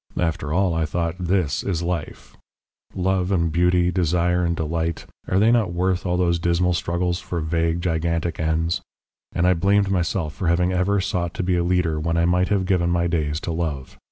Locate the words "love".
2.95-3.31, 13.51-13.95